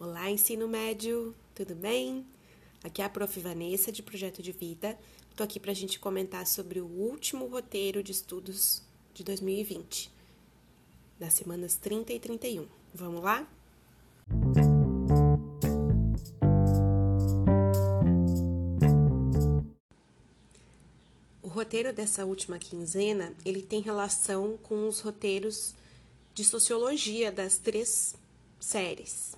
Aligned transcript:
Olá, 0.00 0.28
ensino 0.30 0.66
médio, 0.66 1.34
tudo 1.54 1.74
bem? 1.76 2.26
Aqui 2.82 3.00
é 3.00 3.04
a 3.04 3.08
Prof. 3.08 3.38
Vanessa, 3.40 3.92
de 3.92 4.02
Projeto 4.02 4.42
de 4.42 4.50
Vida. 4.50 4.98
Estou 5.30 5.44
aqui 5.44 5.60
para 5.60 5.70
a 5.70 5.74
gente 5.74 6.00
comentar 6.00 6.44
sobre 6.46 6.80
o 6.80 6.86
último 6.86 7.46
roteiro 7.46 8.02
de 8.02 8.10
estudos 8.10 8.82
de 9.14 9.22
2020, 9.22 10.10
das 11.20 11.34
semanas 11.34 11.76
30 11.76 12.12
e 12.12 12.18
31. 12.18 12.66
Vamos 12.92 13.22
lá? 13.22 13.46
Roteiro 21.68 21.92
dessa 21.92 22.24
última 22.24 22.58
quinzena, 22.58 23.34
ele 23.44 23.60
tem 23.60 23.82
relação 23.82 24.56
com 24.62 24.88
os 24.88 25.00
roteiros 25.00 25.74
de 26.32 26.42
sociologia 26.42 27.30
das 27.30 27.58
três 27.58 28.14
séries. 28.58 29.36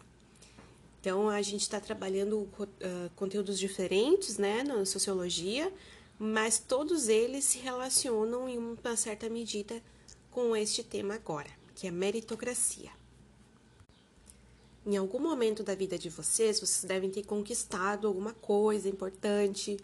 Então, 1.01 1.29
a 1.29 1.43
gente 1.43 1.63
está 1.63 1.81
trabalhando 1.81 2.43
uh, 2.43 3.11
conteúdos 3.17 3.59
diferentes 3.59 4.39
né, 4.39 4.63
na 4.63 4.85
sociologia, 4.85 5.73
mas 6.21 6.61
todos 6.61 7.09
eles 7.09 7.45
se 7.47 7.59
relacionam 7.59 8.49
em 8.49 8.59
uma 8.59 8.97
certa 8.97 9.29
medida 9.29 9.83
com 10.31 10.55
este 10.55 10.85
tema 10.85 11.15
agora, 11.15 11.51
que 11.75 11.89
é 11.89 11.91
meritocracia. 11.91 12.93
Em 14.87 14.97
algum 14.97 15.19
momento 15.19 15.65
da 15.65 15.75
vida 15.75 15.99
de 15.99 16.09
vocês, 16.09 16.61
vocês 16.61 16.85
devem 16.85 17.11
ter 17.11 17.25
conquistado 17.25 18.07
alguma 18.07 18.35
coisa 18.35 18.89
importante, 18.89 19.79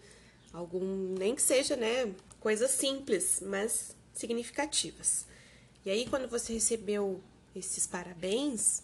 algum, 0.53 1.15
nem 1.19 1.35
que 1.35 1.43
seja, 1.43 1.75
né, 1.75 2.15
coisas 2.41 2.71
simples, 2.71 3.43
mas 3.45 3.97
significativas. 4.13 5.27
E 5.85 5.91
aí, 5.91 6.07
quando 6.09 6.29
você 6.29 6.53
recebeu 6.53 7.23
esses 7.55 7.87
parabéns, 7.87 8.83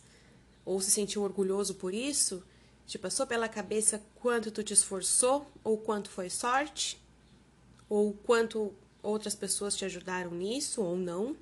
ou 0.64 0.80
se 0.80 0.90
sentiu 0.90 1.22
orgulhoso 1.22 1.74
por 1.74 1.92
isso? 1.92 2.42
Te 2.86 2.98
passou 2.98 3.26
pela 3.26 3.48
cabeça 3.48 4.02
quanto 4.16 4.50
tu 4.50 4.62
te 4.62 4.72
esforçou 4.72 5.50
ou 5.64 5.78
quanto 5.78 6.10
foi 6.10 6.30
sorte? 6.30 7.00
Ou 7.88 8.12
quanto 8.12 8.72
outras 9.02 9.34
pessoas 9.34 9.76
te 9.76 9.84
ajudaram 9.84 10.30
nisso 10.30 10.82
ou 10.82 10.96
não? 10.96 11.36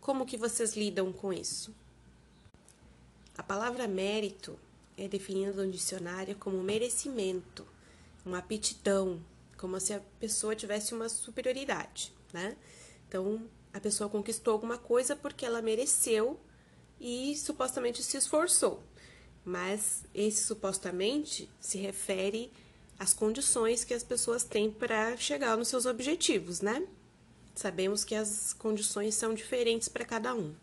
Como 0.00 0.26
que 0.26 0.36
vocês 0.36 0.74
lidam 0.74 1.12
com 1.12 1.32
isso? 1.32 1.74
A 3.36 3.42
palavra 3.42 3.86
mérito 3.86 4.58
é 4.96 5.08
definida 5.08 5.64
no 5.64 5.70
dicionário 5.70 6.36
como 6.36 6.62
merecimento, 6.62 7.66
uma 8.24 8.38
aptidão, 8.38 9.20
como 9.62 9.78
se 9.78 9.94
a 9.94 10.00
pessoa 10.18 10.56
tivesse 10.56 10.92
uma 10.92 11.08
superioridade, 11.08 12.12
né? 12.32 12.56
Então, 13.06 13.48
a 13.72 13.78
pessoa 13.78 14.10
conquistou 14.10 14.52
alguma 14.52 14.76
coisa 14.76 15.14
porque 15.14 15.46
ela 15.46 15.62
mereceu 15.62 16.40
e 17.00 17.36
supostamente 17.36 18.02
se 18.02 18.16
esforçou. 18.16 18.82
Mas 19.44 20.02
esse 20.12 20.42
supostamente 20.42 21.48
se 21.60 21.78
refere 21.78 22.52
às 22.98 23.14
condições 23.14 23.84
que 23.84 23.94
as 23.94 24.02
pessoas 24.02 24.42
têm 24.42 24.68
para 24.68 25.16
chegar 25.16 25.56
nos 25.56 25.68
seus 25.68 25.86
objetivos, 25.86 26.60
né? 26.60 26.84
Sabemos 27.54 28.02
que 28.02 28.16
as 28.16 28.52
condições 28.52 29.14
são 29.14 29.32
diferentes 29.32 29.88
para 29.88 30.04
cada 30.04 30.34
um. 30.34 30.56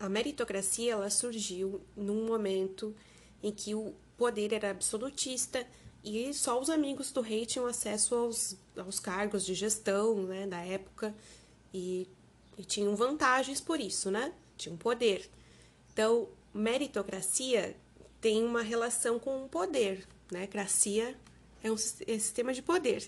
A 0.00 0.08
meritocracia 0.08 0.94
ela 0.94 1.08
surgiu 1.08 1.80
num 1.96 2.26
momento 2.26 2.92
em 3.40 3.52
que 3.52 3.76
o 3.76 3.94
poder 4.16 4.52
era 4.52 4.70
absolutista 4.70 5.64
e 6.04 6.34
só 6.34 6.60
os 6.60 6.68
amigos 6.68 7.10
do 7.10 7.20
rei 7.20 7.46
tinham 7.46 7.66
acesso 7.66 8.14
aos, 8.14 8.56
aos 8.76 9.00
cargos 9.00 9.44
de 9.44 9.54
gestão 9.54 10.24
né, 10.24 10.46
da 10.46 10.58
época 10.58 11.14
e, 11.72 12.06
e 12.58 12.64
tinham 12.64 12.94
vantagens 12.94 13.60
por 13.60 13.80
isso, 13.80 14.10
né? 14.10 14.32
tinha 14.56 14.74
um 14.74 14.78
poder. 14.78 15.28
Então, 15.92 16.28
meritocracia 16.52 17.76
tem 18.20 18.44
uma 18.44 18.62
relação 18.62 19.18
com 19.18 19.44
o 19.44 19.48
poder, 19.48 20.06
né? 20.30 20.46
Cracia 20.46 21.16
é 21.62 21.70
um 21.70 21.74
é 21.74 22.18
sistema 22.18 22.52
de 22.52 22.62
poder. 22.62 23.06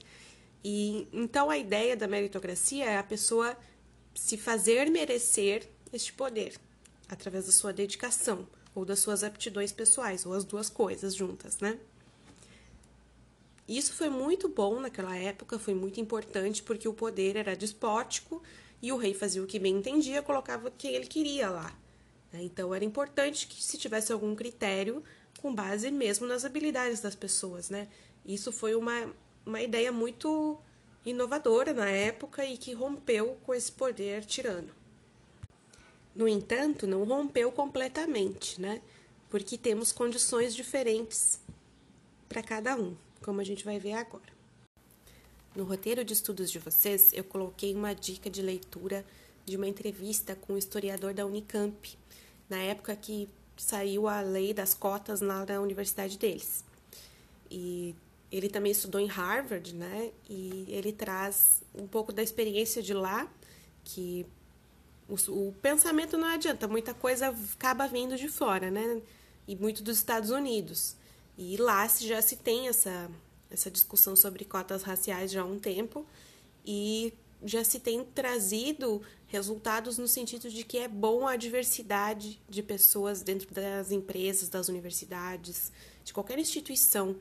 E 0.65 1.07
então 1.13 1.49
a 1.49 1.57
ideia 1.57 1.97
da 1.97 2.09
meritocracia 2.09 2.85
é 2.85 2.99
a 2.99 3.03
pessoa 3.03 3.57
se 4.15 4.37
fazer 4.37 4.91
merecer 4.91 5.69
este 5.93 6.13
poder 6.13 6.59
através 7.09 7.47
da 7.47 7.53
sua 7.53 7.73
dedicação 7.73 8.47
ou 8.75 8.85
das 8.85 8.99
suas 8.99 9.23
aptidões 9.23 9.73
pessoais, 9.73 10.27
ou 10.27 10.35
as 10.35 10.45
duas 10.45 10.69
coisas 10.69 11.15
juntas, 11.15 11.61
né? 11.61 11.79
Isso 13.69 13.93
foi 13.95 14.09
muito 14.09 14.49
bom 14.49 14.79
naquela 14.81 15.17
época, 15.17 15.59
foi 15.59 15.75
muito 15.75 16.01
importante 16.01 16.63
porque 16.63 16.89
o 16.89 16.95
poder 16.95 17.37
era 17.37 17.57
despótico 17.57 18.43
e 18.81 18.93
o 18.93 18.97
rei 18.97 19.13
fazia 19.13 19.43
o 19.43 19.47
que 19.47 19.59
bem 19.59 19.77
entendia, 19.77 20.23
colocava 20.23 20.71
quem 20.71 20.95
ele 20.95 21.07
queria 21.07 21.51
lá. 21.51 21.77
Né? 22.33 22.43
Então 22.43 22.75
era 22.75 22.85
importante 22.85 23.49
que 23.49 23.63
se 23.63 23.77
tivesse 23.77 24.13
algum 24.13 24.35
critério 24.37 25.03
com 25.41 25.55
base 25.55 25.91
mesmo 25.91 26.27
nas 26.27 26.45
habilidades 26.45 27.01
das 27.01 27.15
pessoas, 27.15 27.69
né? 27.69 27.89
Isso 28.25 28.51
foi 28.51 28.75
uma, 28.75 29.13
uma 29.45 29.61
ideia 29.61 29.93
muito 29.93 30.59
inovadora 31.05 31.73
na 31.73 31.89
época 31.89 32.45
e 32.45 32.57
que 32.57 32.73
rompeu 32.73 33.37
com 33.45 33.55
esse 33.55 33.71
poder 33.71 34.25
tirano. 34.25 34.71
No 36.15 36.27
entanto, 36.27 36.87
não 36.87 37.05
rompeu 37.05 37.53
completamente, 37.53 38.61
né? 38.61 38.81
Porque 39.29 39.59
temos 39.59 39.93
condições 39.93 40.55
diferentes 40.55 41.41
para 42.29 42.43
cada 42.43 42.75
um, 42.75 42.97
como 43.23 43.41
a 43.41 43.45
gente 43.45 43.65
vai 43.65 43.79
ver 43.79 43.93
agora. 43.93 44.37
No 45.55 45.65
roteiro 45.65 46.05
de 46.05 46.13
estudos 46.13 46.51
de 46.51 46.59
vocês, 46.59 47.13
eu 47.13 47.25
coloquei 47.25 47.75
uma 47.75 47.95
dica 47.95 48.29
de 48.29 48.43
leitura 48.43 49.05
de 49.47 49.57
uma 49.57 49.67
entrevista 49.67 50.35
com 50.35 50.53
o 50.53 50.59
historiador 50.59 51.15
da 51.15 51.25
Unicamp, 51.25 51.97
na 52.49 52.59
época 52.59 52.95
que 52.95 53.29
saiu 53.57 54.07
a 54.07 54.21
lei 54.21 54.53
das 54.53 54.75
cotas 54.75 55.21
lá 55.21 55.47
na 55.47 55.61
universidade 55.61 56.19
deles. 56.19 56.65
E 57.51 57.95
ele 58.31 58.49
também 58.49 58.73
estudou 58.73 59.01
em 59.01 59.07
Harvard, 59.07 59.75
né? 59.75 60.11
E 60.29 60.67
ele 60.69 60.93
traz 60.93 61.63
um 61.75 61.87
pouco 61.87 62.13
da 62.13 62.23
experiência 62.23 62.83
de 62.83 62.93
lá, 62.93 63.27
que 63.85 64.27
o, 65.09 65.15
o 65.15 65.55
pensamento 65.63 66.19
não 66.19 66.29
adianta, 66.29 66.67
muita 66.67 66.93
coisa 66.93 67.35
acaba 67.55 67.87
vindo 67.87 68.17
de 68.17 68.29
fora, 68.29 68.71
né? 68.71 69.01
E 69.47 69.55
muito 69.57 69.83
dos 69.83 69.97
Estados 69.97 70.31
Unidos. 70.31 70.97
E 71.37 71.57
lá 71.57 71.87
já 71.89 72.23
se 72.23 72.37
tem 72.37 72.69
essa 72.69 73.11
essa 73.51 73.71
discussão 73.71 74.17
sobre 74.17 74.45
cotas 74.45 74.83
raciais 74.83 75.31
já 75.31 75.43
há 75.43 75.45
um 75.45 75.59
tempo 75.59 76.07
e 76.65 77.13
já 77.45 77.63
se 77.63 77.79
tem 77.79 78.05
trazido 78.05 79.03
resultados 79.29 79.99
no 79.99 80.09
sentido 80.09 80.51
de 80.51 80.65
que 80.65 80.79
é 80.79 80.89
bom 80.89 81.27
a 81.27 81.37
diversidade 81.37 82.41
de 82.49 82.63
pessoas 82.63 83.23
dentro 83.23 83.53
das 83.53 83.91
empresas, 83.91 84.49
das 84.49 84.69
universidades, 84.69 85.71
de 86.05 86.13
qualquer 86.13 86.39
instituição. 86.39 87.17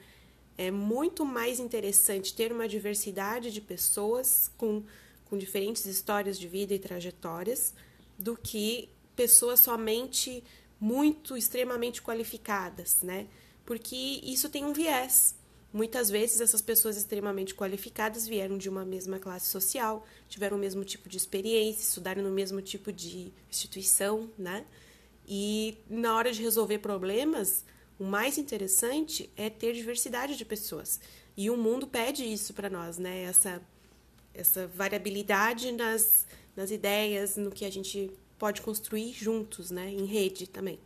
É 0.58 0.72
muito 0.72 1.26
mais 1.26 1.60
interessante 1.60 2.34
ter 2.34 2.52
uma 2.52 2.68
diversidade 2.68 3.52
de 3.52 3.60
pessoas 3.60 4.50
com, 4.58 4.84
com 5.26 5.38
diferentes 5.38 5.86
histórias 5.86 6.40
de 6.40 6.48
vida 6.48 6.74
e 6.74 6.80
trajetórias 6.80 7.74
do 8.18 8.38
que 8.38 8.90
pessoas 9.16 9.60
somente 9.60 10.44
muito 10.80 11.36
extremamente 11.36 12.02
qualificadas, 12.02 12.98
né? 13.02 13.28
Porque 13.66 14.22
isso 14.24 14.50
tem 14.50 14.64
um 14.64 14.74
viés. 14.74 15.36
Muitas 15.74 16.10
vezes 16.10 16.40
essas 16.40 16.62
pessoas 16.62 16.96
extremamente 16.96 17.54
qualificadas 17.54 18.26
vieram 18.26 18.58
de 18.58 18.70
uma 18.70 18.86
mesma 18.86 19.20
classe 19.20 19.50
social, 19.50 20.06
tiveram 20.30 20.56
o 20.56 20.60
mesmo 20.60 20.86
tipo 20.86 21.10
de 21.10 21.18
experiência, 21.18 21.82
estudaram 21.82 22.24
no 22.24 22.32
mesmo 22.32 22.62
tipo 22.62 22.94
de 22.94 23.34
instituição, 23.50 24.30
né? 24.38 24.66
E 25.28 25.78
na 25.90 26.16
hora 26.16 26.32
de 26.32 26.42
resolver 26.42 26.80
problemas, 26.80 27.66
o 28.00 28.04
mais 28.04 28.38
interessante 28.38 29.30
é 29.36 29.50
ter 29.50 29.74
diversidade 29.74 30.38
de 30.38 30.46
pessoas. 30.46 31.00
E 31.36 31.50
o 31.50 31.58
mundo 31.58 31.88
pede 31.88 32.24
isso 32.24 32.54
para 32.54 32.70
nós, 32.70 32.98
né? 32.98 33.24
Essa, 33.24 33.62
essa 34.34 34.68
variabilidade 34.68 35.72
nas, 35.72 36.26
nas 36.56 36.72
ideias, 36.72 37.36
no 37.36 37.52
que 37.52 37.66
a 37.66 37.70
gente 37.70 38.12
pode 38.38 38.62
construir 38.62 39.12
juntos, 39.12 39.72
né? 39.72 39.90
Em 39.90 40.06
rede 40.06 40.48
também. 40.48 40.80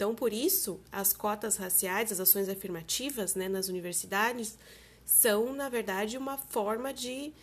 Então, 0.00 0.14
por 0.14 0.32
isso, 0.32 0.80
as 0.90 1.12
cotas 1.12 1.58
raciais, 1.58 2.10
as 2.10 2.20
ações 2.20 2.48
afirmativas 2.48 3.34
né, 3.34 3.50
nas 3.50 3.68
universidades, 3.68 4.56
são, 5.04 5.52
na 5.52 5.68
verdade, 5.68 6.16
uma 6.16 6.38
forma 6.38 6.90
de, 6.90 7.34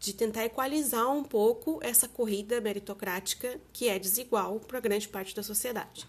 de 0.00 0.12
tentar 0.12 0.44
equalizar 0.44 1.08
um 1.12 1.22
pouco 1.22 1.78
essa 1.80 2.08
corrida 2.08 2.60
meritocrática 2.60 3.60
que 3.72 3.88
é 3.88 4.00
desigual 4.00 4.58
para 4.58 4.80
grande 4.80 5.06
parte 5.06 5.32
da 5.32 5.44
sociedade. 5.44 6.08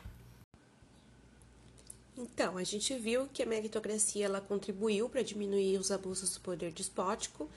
Então, 2.17 2.57
a 2.57 2.63
gente 2.63 2.97
viu 2.97 3.27
que 3.31 3.43
a 3.43 3.45
meritocracia 3.45 4.25
ela 4.25 4.41
contribuiu 4.41 5.07
para 5.07 5.21
diminuir 5.21 5.77
os 5.77 5.91
abusos 5.91 6.33
do 6.33 6.41
poder 6.41 6.71
despótico, 6.71 7.47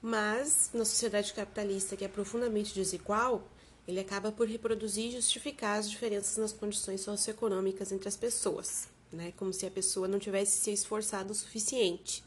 mas 0.00 0.70
na 0.72 0.84
sociedade 0.84 1.34
capitalista 1.34 1.96
que 1.96 2.04
é 2.04 2.08
profundamente 2.08 2.72
desigual, 2.72 3.42
ele 3.86 4.00
acaba 4.00 4.30
por 4.30 4.46
reproduzir 4.46 5.06
e 5.06 5.12
justificar 5.12 5.78
as 5.78 5.90
diferenças 5.90 6.36
nas 6.36 6.52
condições 6.52 7.00
socioeconômicas 7.00 7.90
entre 7.92 8.08
as 8.08 8.16
pessoas, 8.16 8.88
né? 9.12 9.32
Como 9.36 9.52
se 9.52 9.66
a 9.66 9.70
pessoa 9.70 10.06
não 10.06 10.18
tivesse 10.18 10.58
se 10.58 10.72
esforçado 10.72 11.32
o 11.32 11.34
suficiente. 11.34 12.22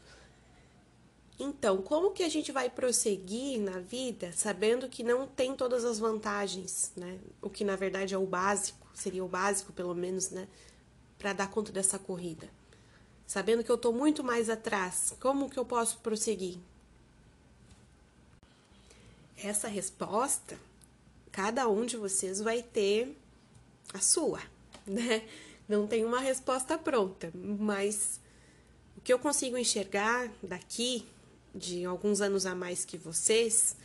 Então, 1.38 1.82
como 1.82 2.12
que 2.12 2.22
a 2.22 2.28
gente 2.28 2.50
vai 2.50 2.70
prosseguir 2.70 3.60
na 3.60 3.78
vida 3.78 4.32
sabendo 4.32 4.88
que 4.88 5.02
não 5.02 5.26
tem 5.26 5.54
todas 5.54 5.84
as 5.84 5.98
vantagens, 5.98 6.92
né? 6.96 7.18
O 7.42 7.50
que 7.50 7.64
na 7.64 7.76
verdade 7.76 8.14
é 8.14 8.18
o 8.18 8.26
básico, 8.26 8.86
seria 8.94 9.24
o 9.24 9.28
básico 9.28 9.72
pelo 9.72 9.94
menos, 9.94 10.30
né, 10.30 10.48
para 11.18 11.32
dar 11.32 11.50
conta 11.50 11.70
dessa 11.70 11.98
corrida. 11.98 12.48
Sabendo 13.26 13.64
que 13.64 13.70
eu 13.70 13.76
estou 13.76 13.92
muito 13.92 14.22
mais 14.22 14.48
atrás, 14.48 15.14
como 15.20 15.50
que 15.50 15.58
eu 15.58 15.64
posso 15.64 15.98
prosseguir? 15.98 16.58
Essa 19.36 19.68
resposta, 19.68 20.58
cada 21.36 21.68
um 21.68 21.84
de 21.84 21.98
vocês 21.98 22.40
vai 22.40 22.62
ter 22.62 23.14
a 23.92 24.00
sua, 24.00 24.40
né? 24.86 25.22
Não 25.68 25.86
tem 25.86 26.02
uma 26.02 26.18
resposta 26.18 26.78
pronta, 26.78 27.30
mas 27.34 28.18
o 28.96 29.02
que 29.02 29.12
eu 29.12 29.18
consigo 29.18 29.58
enxergar 29.58 30.32
daqui 30.42 31.04
de 31.54 31.84
alguns 31.84 32.22
anos 32.22 32.46
a 32.46 32.54
mais 32.54 32.86
que 32.86 32.96
vocês, 32.96 33.76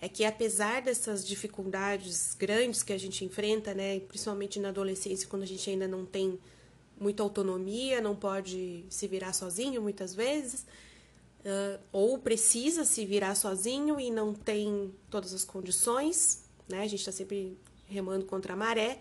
é 0.00 0.08
que 0.08 0.24
apesar 0.24 0.82
dessas 0.82 1.26
dificuldades 1.26 2.36
grandes 2.38 2.84
que 2.84 2.92
a 2.92 2.98
gente 2.98 3.24
enfrenta, 3.24 3.74
né, 3.74 3.98
principalmente 3.98 4.60
na 4.60 4.68
adolescência, 4.68 5.26
quando 5.26 5.42
a 5.42 5.46
gente 5.46 5.68
ainda 5.68 5.88
não 5.88 6.06
tem 6.06 6.38
muita 6.96 7.24
autonomia, 7.24 8.00
não 8.00 8.14
pode 8.14 8.84
se 8.88 9.08
virar 9.08 9.32
sozinho 9.32 9.82
muitas 9.82 10.14
vezes, 10.14 10.60
uh, 11.40 11.80
ou 11.90 12.18
precisa 12.18 12.84
se 12.84 13.04
virar 13.04 13.34
sozinho 13.34 13.98
e 13.98 14.12
não 14.12 14.32
tem 14.32 14.94
todas 15.10 15.34
as 15.34 15.44
condições, 15.44 16.43
né, 16.68 16.82
a 16.82 16.86
gente 16.86 17.00
está 17.00 17.12
sempre 17.12 17.58
remando 17.86 18.24
contra 18.24 18.54
a 18.54 18.56
maré, 18.56 18.98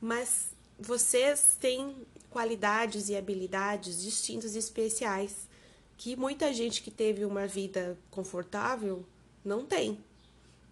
mas 0.00 0.50
vocês 0.78 1.56
têm 1.60 2.06
qualidades 2.30 3.08
e 3.08 3.16
habilidades 3.16 4.02
distintas 4.02 4.54
e 4.54 4.58
especiais 4.58 5.48
que 5.96 6.14
muita 6.14 6.52
gente 6.52 6.82
que 6.82 6.90
teve 6.90 7.24
uma 7.24 7.46
vida 7.46 7.98
confortável 8.10 9.04
não 9.44 9.64
tem. 9.64 9.98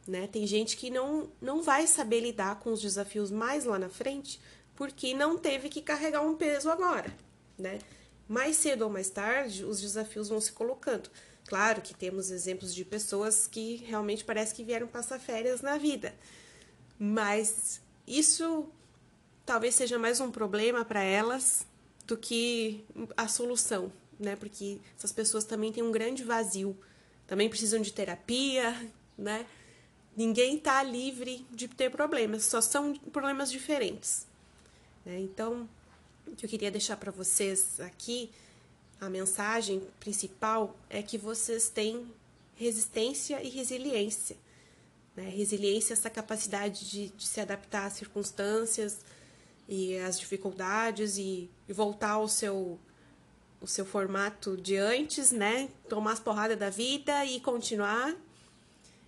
Né? 0.06 0.28
Tem 0.28 0.46
gente 0.46 0.76
que 0.76 0.88
não, 0.88 1.28
não 1.40 1.62
vai 1.62 1.87
saber 1.87 2.20
lidar 2.20 2.60
com 2.60 2.72
os 2.72 2.81
desafios 2.81 3.31
mais 3.31 3.64
lá 3.64 3.78
na 3.78 3.88
frente 3.88 4.40
porque 4.76 5.14
não 5.14 5.37
teve 5.37 5.69
que 5.69 5.82
carregar 5.82 6.20
um 6.20 6.37
peso 6.37 6.70
agora. 6.70 7.12
Né? 7.58 7.78
Mais 8.28 8.56
cedo 8.56 8.82
ou 8.82 8.90
mais 8.90 9.10
tarde, 9.10 9.64
os 9.64 9.81
desafios 9.81 10.28
vão 10.28 10.40
se 10.40 10.52
colocando. 10.52 11.10
Claro 11.46 11.81
que 11.81 11.94
temos 11.94 12.31
exemplos 12.31 12.75
de 12.75 12.84
pessoas 12.84 13.46
que 13.46 13.76
realmente 13.87 14.25
parece 14.25 14.54
que 14.54 14.64
vieram 14.64 14.87
passar 14.88 15.20
férias 15.20 15.60
na 15.60 15.78
vida, 15.78 16.14
mas 16.98 17.81
isso 18.06 18.69
talvez 19.44 19.75
seja 19.75 19.98
mais 19.98 20.20
um 20.20 20.31
problema 20.31 20.84
para 20.84 21.02
elas 21.02 21.64
do 22.04 22.16
que 22.16 22.84
a 23.16 23.28
solução, 23.28 23.93
né? 24.19 24.34
Porque 24.34 24.78
essas 24.98 25.12
pessoas 25.12 25.44
também 25.44 25.72
têm 25.72 25.84
um 25.84 25.93
grande 25.93 26.25
vazio, 26.25 26.76
também 27.26 27.49
precisam 27.49 27.81
de 27.81 27.92
terapia, 27.92 28.90
né? 29.16 29.46
Ninguém 30.16 30.56
está 30.56 30.82
livre 30.82 31.46
de 31.50 31.69
ter 31.69 31.90
problemas, 31.90 32.44
só 32.44 32.60
são 32.60 32.94
problemas 32.94 33.52
diferentes. 33.52 34.26
Né? 35.04 35.20
Então, 35.20 35.69
o 36.26 36.34
que 36.34 36.46
eu 36.46 36.50
queria 36.50 36.70
deixar 36.70 36.96
para 36.96 37.12
vocês 37.12 37.78
aqui, 37.81 38.31
a 39.00 39.08
mensagem 39.08 39.82
principal 40.00 40.76
é 40.88 41.02
que 41.02 41.19
vocês 41.19 41.69
têm 41.69 42.06
resistência 42.54 43.43
e 43.43 43.48
resiliência. 43.48 44.37
Né? 45.14 45.28
Resiliência 45.28 45.93
é 45.93 45.94
essa 45.94 46.10
capacidade 46.10 46.88
de, 46.88 47.08
de 47.08 47.26
se 47.26 47.40
adaptar 47.40 47.87
às 47.87 47.94
circunstâncias 47.94 49.00
e 49.69 49.96
às 49.98 50.19
dificuldades 50.19 51.19
e, 51.19 51.50
e 51.69 51.72
voltar 51.72 52.12
ao 52.12 52.28
seu 52.28 52.78
o 53.60 53.66
seu 53.66 53.87
formato 53.87 54.56
de 54.56 54.76
antes, 54.76 55.32
né? 55.32 55.70
Tomar 55.88 56.12
as 56.12 56.20
porradas 56.20 56.58
da 56.58 56.69
vida 56.69 57.25
e 57.25 57.40
continuar, 57.40 58.14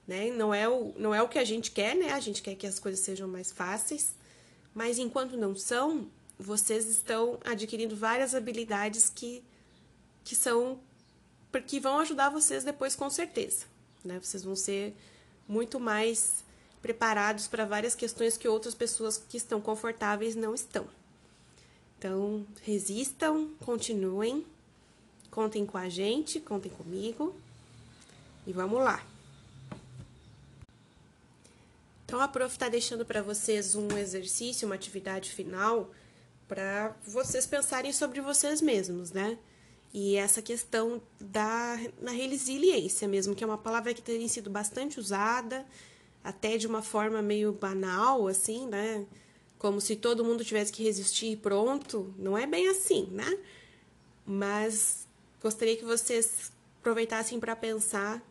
né? 0.06 0.30
Não 0.30 0.54
é 0.54 0.68
o, 0.68 0.94
não 0.96 1.14
é 1.14 1.22
o 1.22 1.28
que 1.28 1.38
a 1.38 1.44
gente 1.44 1.70
quer, 1.70 1.94
né? 1.94 2.12
A 2.12 2.20
gente 2.20 2.42
quer 2.42 2.54
que 2.54 2.66
as 2.66 2.78
coisas 2.78 3.00
sejam 3.00 3.28
mais 3.28 3.52
fáceis, 3.52 4.14
mas 4.74 4.98
enquanto 4.98 5.36
não 5.36 5.54
são, 5.54 6.08
vocês 6.38 6.86
estão 6.86 7.38
adquirindo 7.44 7.94
várias 7.94 8.34
habilidades 8.34 9.10
que, 9.10 9.44
que 10.28 10.36
são 10.36 10.78
que 11.66 11.80
vão 11.80 11.98
ajudar 12.00 12.28
vocês 12.28 12.62
depois 12.62 12.94
com 12.94 13.08
certeza, 13.08 13.64
né? 14.04 14.20
Vocês 14.22 14.44
vão 14.44 14.54
ser 14.54 14.94
muito 15.48 15.80
mais 15.80 16.44
preparados 16.82 17.48
para 17.48 17.64
várias 17.64 17.94
questões 17.94 18.36
que 18.36 18.46
outras 18.46 18.74
pessoas 18.74 19.16
que 19.16 19.38
estão 19.38 19.58
confortáveis 19.58 20.36
não 20.36 20.54
estão. 20.54 20.86
Então, 21.98 22.46
resistam, 22.62 23.48
continuem, 23.64 24.46
contem 25.30 25.64
com 25.64 25.78
a 25.78 25.88
gente, 25.88 26.38
contem 26.40 26.70
comigo 26.70 27.34
e 28.46 28.52
vamos 28.52 28.80
lá. 28.80 29.02
Então, 32.04 32.20
a 32.20 32.28
prof 32.28 32.54
está 32.54 32.68
deixando 32.68 33.04
para 33.06 33.22
vocês 33.22 33.74
um 33.74 33.96
exercício, 33.96 34.66
uma 34.68 34.74
atividade 34.74 35.30
final, 35.30 35.90
para 36.46 36.94
vocês 37.06 37.46
pensarem 37.46 37.94
sobre 37.94 38.20
vocês 38.20 38.60
mesmos, 38.60 39.10
né? 39.10 39.38
E 39.92 40.16
essa 40.16 40.42
questão 40.42 41.00
da 41.20 41.78
na 42.00 42.10
resiliência 42.10 43.08
mesmo, 43.08 43.34
que 43.34 43.42
é 43.42 43.46
uma 43.46 43.58
palavra 43.58 43.94
que 43.94 44.02
tem 44.02 44.28
sido 44.28 44.50
bastante 44.50 45.00
usada, 45.00 45.66
até 46.22 46.58
de 46.58 46.66
uma 46.66 46.82
forma 46.82 47.22
meio 47.22 47.52
banal, 47.52 48.28
assim, 48.28 48.66
né? 48.66 49.06
como 49.58 49.80
se 49.80 49.96
todo 49.96 50.24
mundo 50.24 50.44
tivesse 50.44 50.72
que 50.72 50.84
resistir 50.84 51.32
e 51.32 51.36
pronto. 51.36 52.14
Não 52.16 52.38
é 52.38 52.46
bem 52.46 52.68
assim, 52.68 53.08
né? 53.10 53.38
Mas 54.24 55.06
gostaria 55.42 55.76
que 55.76 55.84
vocês 55.84 56.52
aproveitassem 56.80 57.40
para 57.40 57.56
pensar 57.56 58.22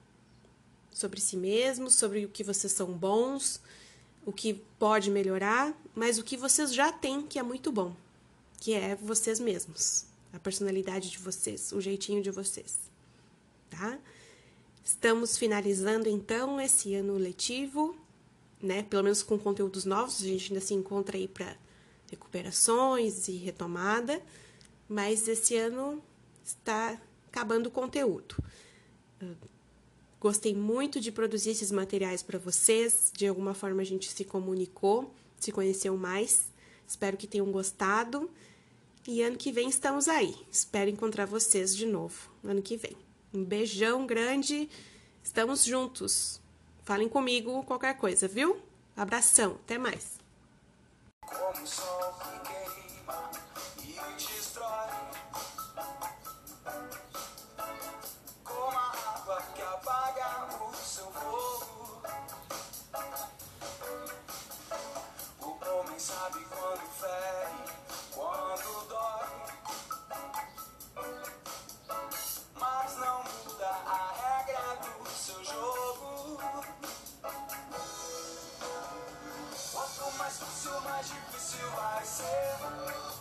sobre 0.91 1.19
si 1.19 1.35
mesmos, 1.35 1.95
sobre 1.95 2.25
o 2.25 2.29
que 2.29 2.43
vocês 2.43 2.71
são 2.71 2.87
bons, 2.87 3.61
o 4.25 4.31
que 4.31 4.53
pode 4.79 5.11
melhorar, 5.11 5.77
mas 5.93 6.17
o 6.17 6.23
que 6.23 6.37
vocês 6.37 6.73
já 6.73 6.91
têm 6.91 7.21
que 7.21 7.37
é 7.37 7.43
muito 7.43 7.71
bom, 7.71 7.95
que 8.59 8.73
é 8.73 8.95
vocês 8.95 9.39
mesmos, 9.39 10.05
a 10.33 10.39
personalidade 10.39 11.09
de 11.09 11.17
vocês, 11.17 11.71
o 11.71 11.81
jeitinho 11.81 12.21
de 12.21 12.31
vocês, 12.31 12.77
tá? 13.69 13.97
Estamos 14.83 15.37
finalizando 15.37 16.07
então 16.07 16.61
esse 16.61 16.95
ano 16.95 17.17
letivo 17.17 17.95
né? 18.61 18.83
Pelo 18.83 19.03
menos 19.03 19.23
com 19.23 19.37
conteúdos 19.37 19.85
novos, 19.85 20.21
a 20.21 20.25
gente 20.25 20.51
ainda 20.51 20.63
se 20.63 20.73
encontra 20.73 21.17
aí 21.17 21.27
para 21.27 21.55
recuperações 22.09 23.27
e 23.27 23.33
retomada, 23.33 24.21
mas 24.87 25.27
esse 25.27 25.55
ano 25.55 26.01
está 26.43 26.99
acabando 27.27 27.67
o 27.67 27.71
conteúdo. 27.71 28.35
Gostei 30.19 30.55
muito 30.55 30.99
de 30.99 31.11
produzir 31.11 31.51
esses 31.51 31.71
materiais 31.71 32.23
para 32.23 32.39
vocês, 32.39 33.11
de 33.15 33.27
alguma 33.27 33.53
forma 33.53 33.81
a 33.81 33.85
gente 33.85 34.11
se 34.11 34.23
comunicou, 34.23 35.13
se 35.39 35.51
conheceu 35.51 35.95
mais. 35.95 36.45
Espero 36.87 37.17
que 37.17 37.27
tenham 37.27 37.51
gostado. 37.51 38.29
E 39.07 39.21
ano 39.21 39.37
que 39.37 39.53
vem 39.53 39.69
estamos 39.69 40.09
aí. 40.09 40.35
Espero 40.51 40.89
encontrar 40.89 41.25
vocês 41.25 41.73
de 41.73 41.85
novo 41.85 42.29
ano 42.43 42.61
que 42.61 42.75
vem. 42.75 42.97
Um 43.33 43.41
beijão 43.41 44.05
grande. 44.05 44.69
Estamos 45.23 45.63
juntos. 45.63 46.41
Falem 46.83 47.07
comigo 47.07 47.63
qualquer 47.63 47.95
coisa, 47.95 48.27
viu? 48.27 48.61
Abração, 48.97 49.57
até 49.63 49.77
mais. 49.77 50.17
Seu 75.27 75.43
jogo. 75.43 76.37
mais 80.17 80.37
fácil, 80.37 80.81
mais 80.81 81.07
difícil 81.07 81.69
vai 81.71 82.05
ser. 82.05 82.55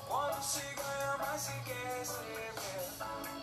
Quando 0.06 0.42
se 0.42 0.60
ganha, 0.60 1.16
mais 1.18 1.42
se 1.42 1.52
quer 1.64 1.98
receber. 1.98 2.92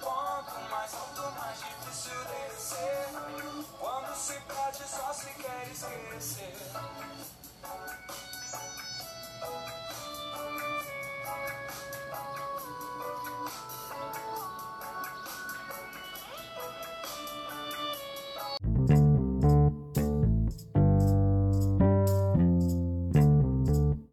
Quanto 0.02 0.72
mais 0.72 0.94
alto, 0.94 1.40
mais 1.40 1.60
difícil 1.60 2.24
descer. 2.24 3.08
Quando 3.80 4.16
se 4.16 4.34
perde, 4.34 4.88
só 4.88 5.14
se 5.14 5.30
quer 5.42 5.68
esquecer. 5.70 7.13